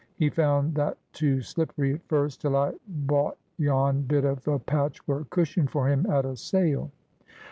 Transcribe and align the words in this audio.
He 0.15 0.31
found 0.31 0.73
that 0.73 0.97
too 1.13 1.41
slippery 1.43 1.93
at 1.93 2.07
first, 2.07 2.41
till 2.41 2.55
I 2.55 2.73
bought 2.87 3.37
yon 3.59 4.01
bit 4.01 4.25
of 4.25 4.47
a 4.47 4.57
patchwork 4.57 5.29
cushion 5.29 5.67
for 5.67 5.87
him 5.87 6.07
at 6.07 6.25
a 6.25 6.35
sale." 6.35 6.89